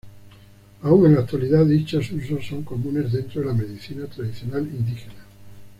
Aún 0.81 1.05
en 1.05 1.13
la 1.13 1.19
actualidad 1.19 1.63
dichos 1.67 2.11
usos 2.11 2.43
son 2.47 2.63
comunes 2.63 3.11
dentro 3.11 3.41
de 3.41 3.47
la 3.49 3.53
medicina 3.53 4.07
tradicional 4.07 4.63
indígena. 4.65 5.25